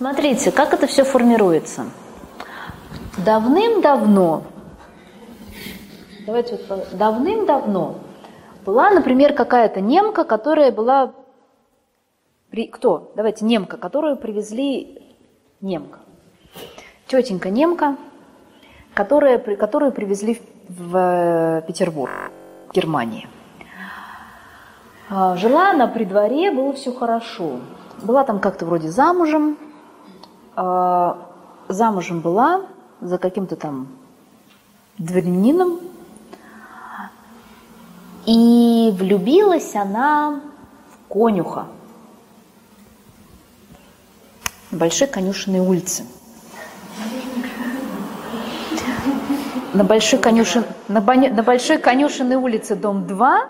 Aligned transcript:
Смотрите, 0.00 0.50
как 0.50 0.72
это 0.72 0.86
все 0.86 1.04
формируется. 1.04 1.84
Давным-давно, 3.22 4.44
давайте 6.24 6.58
вот, 6.70 6.88
давным-давно 6.96 7.96
была, 8.64 8.88
например, 8.88 9.34
какая-то 9.34 9.82
немка, 9.82 10.24
которая 10.24 10.72
была... 10.72 11.12
При, 12.48 12.66
кто? 12.68 13.12
Давайте, 13.14 13.44
немка, 13.44 13.76
которую 13.76 14.16
привезли 14.16 15.02
немка. 15.60 15.98
Тетенька 17.06 17.50
немка, 17.50 17.98
которая, 18.94 19.36
которую 19.38 19.92
привезли 19.92 20.40
в 20.66 20.96
э, 20.96 21.62
Петербург, 21.66 22.12
в 22.70 22.72
Германии. 22.72 23.28
А, 25.10 25.36
жила 25.36 25.72
она 25.72 25.88
при 25.88 26.04
дворе, 26.06 26.52
было 26.52 26.72
все 26.72 26.90
хорошо. 26.90 27.60
Была 28.00 28.24
там 28.24 28.40
как-то 28.40 28.64
вроде 28.64 28.88
замужем, 28.88 29.58
а, 30.56 31.18
замужем 31.68 32.20
была 32.20 32.62
за 33.00 33.18
каким-то 33.18 33.56
там 33.56 33.88
дворянином, 34.98 35.80
и 38.26 38.94
влюбилась 38.96 39.74
она 39.74 40.40
в 40.92 41.12
конюха 41.12 41.66
Большой 44.70 45.08
Конюшенной 45.08 45.58
улице. 45.58 46.04
На 49.74 49.82
Большой, 49.84 50.20
конюшен... 50.20 50.64
на, 50.88 51.00
Бон... 51.00 51.20
на 51.20 51.42
Большой 51.42 51.78
Конюшенной 51.78 52.36
улице, 52.36 52.76
дом 52.76 53.06
2, 53.06 53.48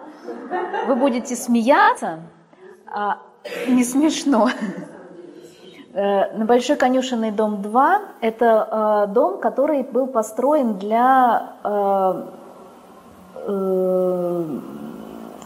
вы 0.87 0.97
будете 0.97 1.37
смеяться, 1.37 2.21
а 2.87 3.21
не 3.69 3.85
смешно. 3.85 4.51
Э, 5.93 6.37
на 6.37 6.45
Большой 6.45 6.77
Конюшенной 6.77 7.33
дом 7.33 7.63
2– 7.63 8.01
это 8.21 9.07
э, 9.09 9.13
дом, 9.13 9.39
который 9.41 9.83
был 9.83 10.07
построен 10.07 10.79
для 10.79 11.55
э, 11.65 12.23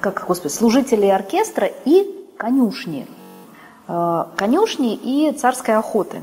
как, 0.00 0.24
господи, 0.26 0.52
служителей 0.52 1.14
оркестра 1.14 1.70
и 1.84 2.28
конюшни. 2.36 3.06
Конюшни 3.86 4.94
и 4.94 5.32
царской 5.32 5.76
охоты. 5.76 6.22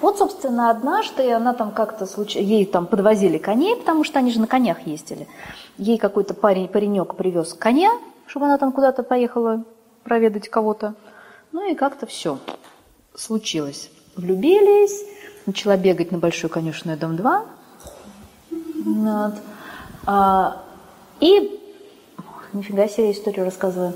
Вот, 0.00 0.18
собственно, 0.18 0.70
однажды 0.70 1.32
она 1.32 1.54
там 1.54 1.70
как-то 1.70 2.06
случ... 2.06 2.36
ей 2.36 2.66
там 2.66 2.86
подвозили 2.86 3.38
коней, 3.38 3.76
потому 3.76 4.04
что 4.04 4.18
они 4.18 4.30
же 4.30 4.40
на 4.40 4.46
конях 4.46 4.86
ездили. 4.86 5.26
Ей 5.78 5.98
какой-то 5.98 6.34
парень, 6.34 6.68
паренек 6.68 7.14
привез 7.14 7.54
коня, 7.54 7.90
чтобы 8.26 8.46
она 8.46 8.58
там 8.58 8.70
куда-то 8.72 9.02
поехала 9.02 9.64
проведать 10.04 10.48
кого-то. 10.48 10.94
Ну 11.52 11.68
и 11.68 11.74
как-то 11.74 12.06
все 12.06 12.38
случилось. 13.14 13.90
Влюбились, 14.16 15.04
начала 15.46 15.76
бегать 15.76 16.12
на 16.12 16.18
Большую 16.18 16.50
конюшенную 16.50 16.98
дом 16.98 17.16
2. 17.16 17.44
Вот. 18.84 19.34
А, 20.06 20.62
и 21.20 21.60
нифига 22.52 22.88
себе 22.88 23.12
историю 23.12 23.44
рассказываю. 23.44 23.94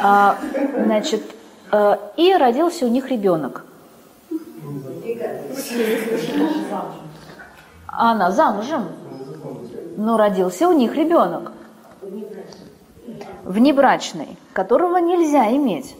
А, 0.00 0.38
значит, 0.84 1.22
а, 1.70 2.12
и 2.16 2.34
родился 2.34 2.86
у 2.86 2.88
них 2.88 3.10
ребенок. 3.10 3.64
Она 7.86 8.30
замужем. 8.30 8.88
Но 9.96 10.16
родился 10.16 10.68
у 10.68 10.72
них 10.72 10.94
ребенок. 10.94 11.52
Внебрачный, 13.44 14.38
которого 14.52 14.96
нельзя 14.96 15.54
иметь. 15.54 15.94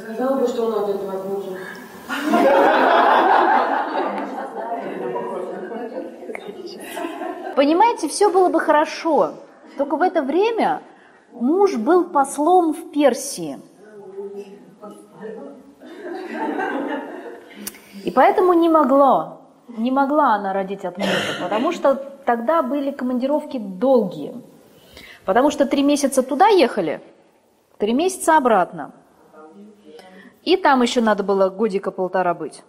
Сказала 0.00 0.38
бы, 0.38 0.46
что 0.46 0.66
он 0.66 0.84
от 0.84 0.88
этого 0.88 1.12
отмучен. 1.12 1.56
Понимаете, 7.56 8.08
все 8.08 8.30
было 8.30 8.48
бы 8.48 8.60
хорошо. 8.60 9.34
Только 9.76 9.96
в 9.96 10.02
это 10.02 10.22
время 10.22 10.80
муж 11.32 11.76
был 11.76 12.04
послом 12.04 12.72
в 12.72 12.92
Персии. 12.92 13.60
И 18.04 18.10
поэтому 18.10 18.52
не 18.52 18.68
могло, 18.68 19.40
не 19.68 19.90
могла 19.90 20.34
она 20.34 20.52
родить 20.52 20.84
от 20.84 20.96
мужа, 20.98 21.10
потому 21.42 21.72
что 21.72 21.94
тогда 22.24 22.62
были 22.62 22.90
командировки 22.90 23.58
долгие. 23.58 24.34
Потому 25.24 25.50
что 25.50 25.66
три 25.66 25.82
месяца 25.82 26.22
туда 26.22 26.46
ехали, 26.46 27.02
три 27.76 27.92
месяца 27.92 28.36
обратно. 28.36 28.92
И 30.48 30.56
там 30.56 30.80
еще 30.80 31.02
надо 31.02 31.22
было 31.22 31.50
годика 31.50 31.90
полтора 31.90 32.32
быть. 32.32 32.62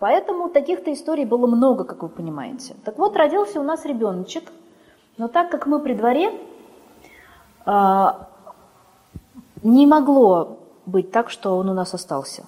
Поэтому 0.00 0.48
таких-то 0.48 0.92
историй 0.92 1.24
было 1.24 1.46
много, 1.46 1.84
как 1.84 2.02
вы 2.02 2.08
понимаете. 2.08 2.74
Так 2.84 2.98
вот, 2.98 3.16
родился 3.16 3.60
у 3.60 3.62
нас 3.62 3.84
ребеночек, 3.84 4.50
но 5.16 5.28
так 5.28 5.52
как 5.52 5.66
мы 5.66 5.78
при 5.78 5.94
дворе, 5.94 6.32
а, 7.64 8.26
не 9.62 9.86
могло 9.86 10.58
быть 10.84 11.12
так, 11.12 11.30
что 11.30 11.56
он 11.56 11.68
у 11.68 11.74
нас 11.74 11.94
остался. 11.94 12.42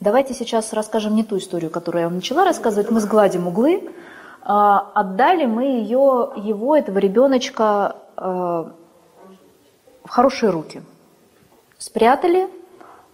Давайте 0.00 0.32
сейчас 0.32 0.72
расскажем 0.72 1.14
не 1.14 1.22
ту 1.22 1.36
историю, 1.36 1.70
которую 1.70 2.00
я 2.00 2.08
вам 2.08 2.16
начала 2.16 2.46
рассказывать. 2.46 2.90
Мы 2.90 3.00
сгладим 3.00 3.46
углы. 3.46 3.92
А, 4.40 4.90
отдали 4.94 5.44
мы 5.44 5.64
ее, 5.64 6.32
его, 6.34 6.74
этого 6.74 6.96
ребеночка, 6.96 7.96
а, 8.16 8.72
в 10.02 10.08
хорошие 10.08 10.48
руки. 10.48 10.82
Спрятали, 11.76 12.48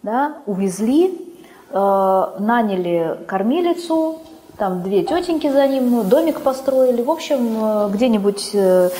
да, 0.06 0.38
увезли, 0.46 1.20
наняли 1.72 3.18
кормилицу, 3.26 4.20
там 4.56 4.82
две 4.82 5.02
тетеньки 5.02 5.50
за 5.50 5.66
ним, 5.66 5.90
ну, 5.90 6.04
домик 6.04 6.40
построили. 6.40 7.02
В 7.02 7.10
общем, 7.10 7.90
где-нибудь 7.90 8.50
э, 8.54 8.90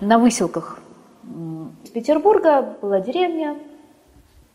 на 0.00 0.18
выселках 0.18 0.78
Петербурга 1.92 2.76
была 2.80 3.00
деревня, 3.00 3.56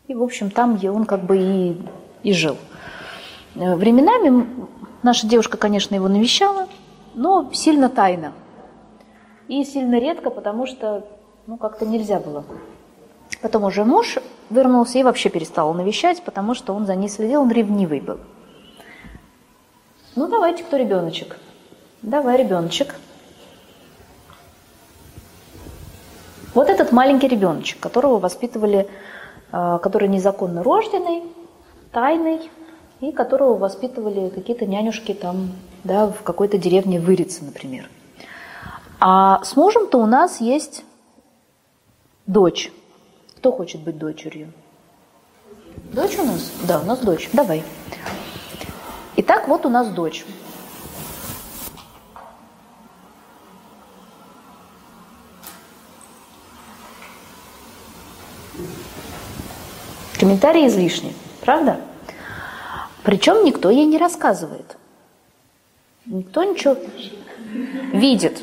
и, 0.08 0.14
в 0.14 0.22
общем, 0.22 0.50
там 0.50 0.80
он 0.82 1.04
как 1.04 1.20
бы 1.24 1.36
и, 1.38 1.76
и 2.22 2.32
жил. 2.32 2.56
Э, 3.54 3.76
временами 3.76 4.46
наша 5.02 5.26
девушка, 5.26 5.58
конечно, 5.58 5.94
его 5.94 6.08
навещала, 6.08 6.68
но 7.14 7.50
сильно 7.52 7.90
тайно. 7.90 8.32
И 9.46 9.62
сильно 9.62 10.00
редко, 10.00 10.30
потому 10.30 10.66
что 10.66 11.04
ну, 11.46 11.58
как-то 11.58 11.84
нельзя 11.84 12.18
было. 12.18 12.44
Потом 13.42 13.64
уже 13.64 13.84
муж 13.84 14.18
вернулся 14.50 14.98
и 14.98 15.02
вообще 15.02 15.28
перестал 15.28 15.72
навещать, 15.74 16.22
потому 16.22 16.54
что 16.54 16.74
он 16.74 16.86
за 16.86 16.94
ней 16.94 17.08
следил, 17.08 17.42
он 17.42 17.50
ревнивый 17.50 18.00
был. 18.00 18.18
Ну, 20.16 20.26
давайте, 20.28 20.64
кто 20.64 20.76
ребеночек? 20.76 21.38
Давай, 22.02 22.36
ребеночек. 22.38 22.94
Вот 26.54 26.68
этот 26.68 26.92
маленький 26.92 27.28
ребеночек, 27.28 27.78
которого 27.78 28.18
воспитывали, 28.18 28.88
а, 29.52 29.78
который 29.78 30.08
незаконно 30.08 30.62
рожденный, 30.62 31.22
тайный, 31.92 32.50
и 33.00 33.12
которого 33.12 33.56
воспитывали 33.56 34.28
какие-то 34.28 34.66
нянюшки 34.66 35.14
там, 35.14 35.52
да, 35.84 36.08
в 36.08 36.22
какой-то 36.22 36.58
деревне 36.58 36.98
Вырице, 36.98 37.44
например. 37.44 37.88
А 39.00 39.42
с 39.44 39.54
мужем-то 39.54 39.98
у 39.98 40.06
нас 40.06 40.40
есть 40.40 40.84
дочь. 42.26 42.72
Кто 43.38 43.52
хочет 43.52 43.82
быть 43.82 43.96
дочерью? 43.96 44.52
Дочь 45.92 46.18
у 46.18 46.24
нас? 46.24 46.50
Да, 46.66 46.80
у 46.80 46.84
нас 46.84 46.98
дочь. 46.98 47.30
Давай. 47.32 47.62
Итак, 49.14 49.46
вот 49.46 49.64
у 49.64 49.68
нас 49.68 49.88
дочь. 49.90 50.24
Комментарии 60.18 60.66
излишни, 60.66 61.14
правда? 61.42 61.80
Причем 63.04 63.44
никто 63.44 63.70
ей 63.70 63.86
не 63.86 63.98
рассказывает. 63.98 64.76
Никто 66.06 66.42
ничего 66.42 66.76
видит. 67.92 68.42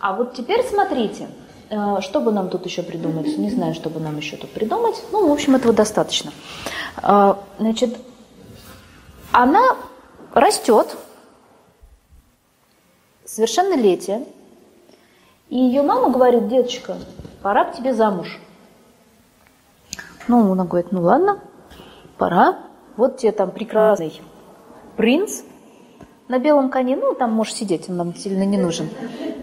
А 0.00 0.14
вот 0.14 0.32
теперь 0.32 0.64
смотрите, 0.64 1.28
что 1.68 2.20
бы 2.20 2.32
нам 2.32 2.48
тут 2.48 2.64
еще 2.64 2.82
придумать? 2.82 3.36
Не 3.38 3.50
знаю, 3.50 3.74
что 3.74 3.90
бы 3.90 4.00
нам 4.00 4.16
еще 4.16 4.36
тут 4.36 4.50
придумать. 4.50 5.02
Ну, 5.12 5.28
в 5.28 5.32
общем, 5.32 5.54
этого 5.56 5.74
достаточно. 5.74 6.32
Э, 7.02 7.34
значит, 7.58 7.96
она 9.32 9.76
растет, 10.32 10.96
совершеннолетие, 13.24 14.24
и 15.48 15.56
ее 15.56 15.82
мама 15.82 16.10
говорит, 16.10 16.48
деточка, 16.48 16.96
пора 17.42 17.64
к 17.64 17.76
тебе 17.76 17.94
замуж. 17.94 18.40
Ну, 20.26 20.52
она 20.52 20.64
говорит, 20.64 20.92
ну 20.92 21.02
ладно, 21.02 21.40
пора. 22.16 22.58
Вот 22.96 23.18
тебе 23.18 23.32
там 23.32 23.50
прекрасный 23.50 24.20
принц 24.96 25.42
на 26.28 26.38
белом 26.38 26.70
коне, 26.70 26.96
ну, 26.96 27.14
там 27.14 27.32
можешь 27.32 27.54
сидеть, 27.54 27.88
он 27.88 27.96
нам 27.96 28.14
сильно 28.14 28.42
не 28.42 28.58
нужен. 28.58 28.90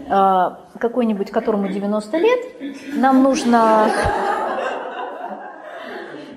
А, 0.08 0.60
какой-нибудь, 0.78 1.30
которому 1.30 1.68
90 1.68 2.18
лет. 2.18 2.40
Нам 2.94 3.22
нужно... 3.22 3.90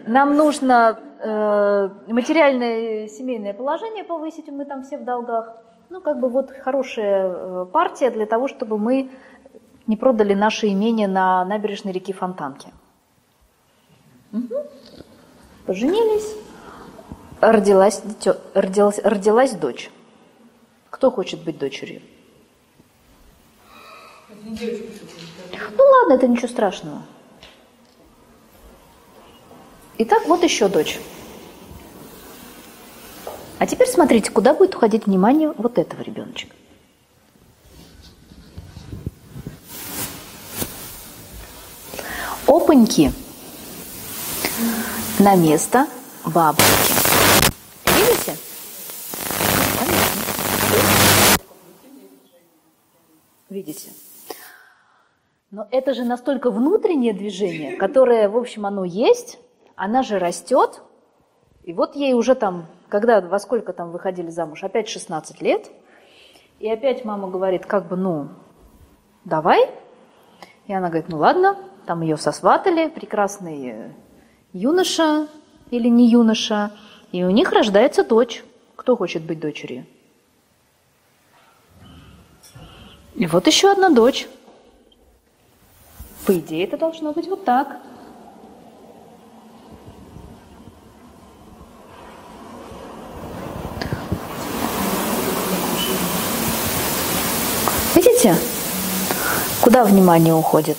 Нам 0.08 0.36
нужно 0.36 1.00
э, 1.20 1.90
материальное 2.08 3.08
семейное 3.08 3.54
положение 3.54 4.04
повысить, 4.04 4.48
мы 4.48 4.66
там 4.66 4.82
все 4.84 4.98
в 4.98 5.06
долгах. 5.06 5.56
Ну, 5.92 6.02
как 6.02 6.20
бы 6.20 6.30
вот 6.30 6.50
хорошая 6.50 7.32
э, 7.32 7.66
партия 7.72 8.10
для 8.10 8.26
того, 8.26 8.48
чтобы 8.48 8.80
мы 8.80 9.12
не 9.86 9.96
продали 9.98 10.34
наше 10.34 10.68
имение 10.70 11.08
на 11.08 11.46
набережной 11.46 11.94
реки 11.94 12.12
Фонтанки. 12.12 12.70
Угу. 14.34 14.56
Поженились, 15.68 16.36
родилась, 17.40 18.02
родилась, 18.56 19.00
родилась 19.04 19.54
дочь. 19.54 19.92
Кто 20.90 21.12
хочет 21.12 21.44
быть 21.44 21.60
дочерью? 21.60 22.02
Ну 24.50 25.84
ладно, 25.84 26.14
это 26.14 26.28
ничего 26.28 26.48
страшного. 26.48 27.04
Итак, 30.00 30.26
вот 30.28 30.44
еще 30.44 30.68
дочь. 30.68 31.00
А 33.60 33.68
теперь 33.68 33.88
смотрите, 33.88 34.32
куда 34.32 34.54
будет 34.54 34.74
уходить 34.76 35.06
внимание 35.06 35.54
вот 35.58 35.78
этого 35.78 36.02
ребеночка. 36.02 36.56
Опаньки 42.48 43.12
на 45.20 45.36
место 45.36 45.88
бабушки. 46.26 46.94
Видите? 47.86 48.38
Видите? 53.50 53.90
Но 55.52 55.68
это 55.72 55.96
же 55.96 56.04
настолько 56.04 56.52
внутреннее 56.52 57.14
движение, 57.14 57.76
которое, 57.78 58.30
в 58.30 58.38
общем, 58.38 58.68
оно 58.68 58.84
есть, 58.84 59.40
она 59.76 60.04
же 60.04 60.20
растет, 60.20 60.84
и 61.64 61.74
вот 61.74 61.96
ей 61.96 62.14
уже 62.14 62.36
там, 62.36 62.68
когда, 62.88 63.20
во 63.20 63.40
сколько 63.40 63.74
там 63.74 63.92
выходили 63.92 64.30
замуж, 64.30 64.64
опять 64.64 64.88
16 64.88 65.42
лет, 65.42 65.72
и 66.60 66.70
опять 66.70 67.04
мама 67.04 67.30
говорит, 67.30 67.66
как 67.66 67.88
бы, 67.88 67.96
ну, 67.96 68.28
давай. 69.26 69.72
И 70.68 70.74
она 70.74 70.90
говорит, 70.90 71.10
ну 71.10 71.18
ладно, 71.18 71.58
там 71.88 72.02
ее 72.02 72.18
сосватали, 72.18 72.88
прекрасный 72.88 73.96
юноша 74.54 75.28
или 75.72 75.88
не 75.88 76.10
юноша, 76.10 76.72
и 77.12 77.24
у 77.24 77.32
них 77.32 77.52
рождается 77.52 78.04
дочь. 78.04 78.44
Кто 78.76 78.96
хочет 78.96 79.24
быть 79.24 79.40
дочерью? 79.40 79.86
И 83.16 83.26
вот 83.26 83.48
еще 83.48 83.72
одна 83.72 83.90
дочь. 83.90 84.28
По 86.30 86.38
идее, 86.38 86.64
это 86.66 86.78
должно 86.78 87.12
быть 87.12 87.28
вот 87.28 87.44
так. 87.44 87.78
Видите, 97.96 98.36
куда 99.64 99.84
внимание 99.84 100.36
уходит? 100.36 100.78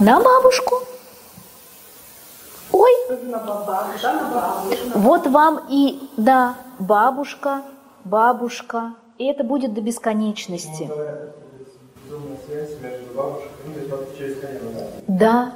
На 0.00 0.18
бабушку. 0.18 0.76
Ой. 2.72 2.90
Вот 4.94 5.26
вам 5.26 5.66
и, 5.68 6.08
да, 6.16 6.54
бабушка, 6.78 7.64
бабушка. 8.04 8.94
И 9.18 9.26
это 9.26 9.44
будет 9.44 9.74
до 9.74 9.82
бесконечности. 9.82 10.90
Да, 15.06 15.52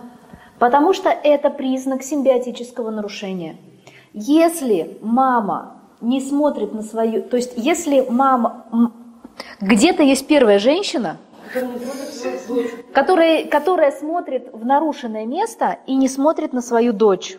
потому 0.58 0.93
что 0.93 1.08
это 1.08 1.50
признак 1.50 2.02
симбиотического 2.02 2.90
нарушения. 2.90 3.56
Если 4.12 4.99
мама 5.00 5.81
не 6.00 6.20
смотрит 6.20 6.72
на 6.72 6.82
свою... 6.82 7.22
То 7.22 7.37
есть 7.37 7.52
если 7.56 8.06
мама... 8.08 8.93
Где-то 9.60 10.02
есть 10.02 10.26
первая 10.26 10.58
женщина, 10.58 11.16
которая, 12.93 13.46
которая 13.46 13.90
смотрит 13.93 14.52
в 14.52 14.64
нарушенное 14.64 15.25
место 15.25 15.78
и 15.87 15.94
не 15.94 16.08
смотрит 16.08 16.52
на 16.52 16.60
свою 16.60 16.93
дочь. 16.93 17.38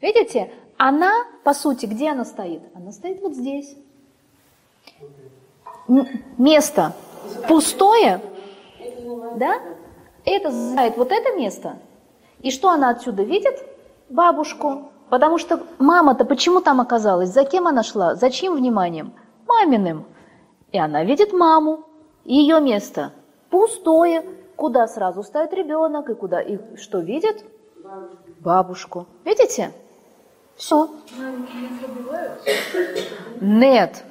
Видите, 0.00 0.52
она, 0.76 1.24
по 1.42 1.54
сути, 1.54 1.86
где 1.86 2.10
она 2.10 2.24
стоит? 2.24 2.62
Она 2.74 2.92
стоит 2.92 3.20
вот 3.20 3.34
здесь. 3.34 3.76
Место 6.38 6.92
пустое, 7.48 8.20
да? 9.36 9.60
Это 10.24 10.50
знает 10.50 10.96
вот 10.96 11.12
это 11.12 11.36
место. 11.36 11.76
И 12.40 12.50
что 12.50 12.70
она 12.70 12.90
отсюда 12.90 13.22
видит? 13.22 13.62
Бабушку. 14.08 14.90
Потому 15.10 15.38
что 15.38 15.60
мама-то 15.78 16.24
почему 16.24 16.60
там 16.60 16.80
оказалась? 16.80 17.30
За 17.30 17.44
кем 17.44 17.66
она 17.66 17.82
шла? 17.82 18.14
За 18.14 18.30
чьим 18.30 18.54
вниманием? 18.54 19.12
Маминым. 19.46 20.06
И 20.72 20.78
она 20.78 21.04
видит 21.04 21.32
маму. 21.32 21.84
Ее 22.24 22.60
место 22.60 23.12
пустое. 23.50 24.24
Куда 24.56 24.86
сразу 24.86 25.22
ставит 25.22 25.52
ребенок 25.52 26.10
и 26.10 26.14
куда 26.14 26.40
и 26.40 26.58
что 26.76 26.98
видит? 26.98 27.44
Бабушку. 28.40 29.06
Видите? 29.24 29.72
Все. 30.56 30.88
Нет. 33.40 34.04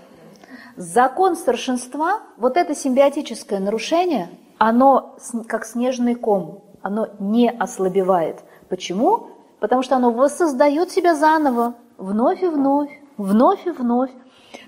Закон 0.75 1.35
старшинства, 1.35 2.21
вот 2.37 2.57
это 2.57 2.73
симбиотическое 2.73 3.59
нарушение, 3.59 4.29
оно 4.57 5.15
как 5.47 5.65
снежный 5.65 6.15
ком, 6.15 6.63
оно 6.81 7.09
не 7.19 7.49
ослабевает. 7.49 8.43
Почему? 8.69 9.27
Потому 9.59 9.83
что 9.83 9.95
оно 9.95 10.11
воссоздает 10.11 10.91
себя 10.91 11.15
заново, 11.15 11.75
вновь 11.97 12.41
и 12.41 12.47
вновь, 12.47 12.89
вновь 13.17 13.67
и 13.67 13.69
вновь. 13.69 14.09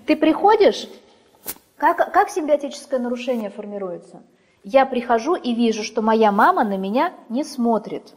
Ты 0.06 0.16
приходишь, 0.16 0.88
как, 1.78 2.12
как 2.14 2.30
симбиотическое 2.30 3.00
нарушение 3.00 3.50
формируется? 3.50 4.22
Я 4.64 4.86
прихожу 4.86 5.36
и 5.36 5.54
вижу, 5.54 5.84
что 5.84 6.02
моя 6.02 6.32
мама 6.32 6.64
на 6.64 6.78
меня 6.78 7.14
не 7.30 7.44
смотрит. 7.44 8.14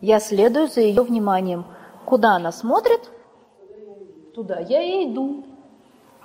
Я 0.00 0.20
следую 0.20 0.68
за 0.68 0.80
ее 0.80 1.02
вниманием. 1.02 1.66
Куда 2.04 2.36
она 2.36 2.52
смотрит? 2.52 3.00
Туда 4.34 4.60
я 4.60 4.82
и 4.82 5.12
иду. 5.12 5.44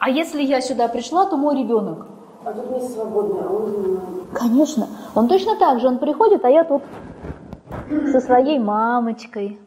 А 0.05 0.09
если 0.09 0.43
я 0.43 0.59
сюда 0.59 0.89
пришла, 0.89 1.25
то 1.27 1.37
мой 1.37 1.57
ребенок. 1.57 2.07
А 2.43 2.51
тут 2.51 2.71
не 2.71 2.89
свободный, 2.89 3.41
а 3.41 3.49
он... 3.49 4.27
Конечно. 4.33 4.89
Он 5.15 5.29
точно 5.29 5.55
так 5.55 5.79
же, 5.79 5.87
он 5.87 5.97
приходит, 5.97 6.43
а 6.43 6.49
я 6.49 6.65
тут 6.65 6.83
со 8.11 8.19
своей 8.19 8.59
мамочкой, 8.59 9.61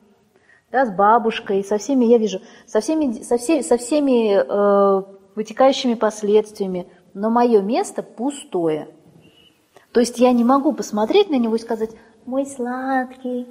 да, 0.71 0.85
с 0.85 0.91
бабушкой, 0.91 1.65
со 1.65 1.79
всеми, 1.79 2.05
я 2.05 2.19
вижу, 2.19 2.43
со 2.67 2.81
всеми, 2.81 3.23
со 3.23 3.38
все, 3.38 3.62
со 3.62 3.78
всеми 3.78 4.37
э, 4.37 5.02
вытекающими 5.37 5.95
последствиями, 5.95 6.87
но 7.14 7.31
мое 7.31 7.62
место 7.62 8.02
пустое. 8.02 8.88
То 9.93 10.00
есть 10.00 10.19
я 10.19 10.33
не 10.33 10.45
могу 10.45 10.75
посмотреть 10.75 11.31
на 11.31 11.37
него 11.37 11.57
и 11.57 11.61
сказать, 11.61 11.93
мой 12.26 12.45
сладкий, 12.45 13.47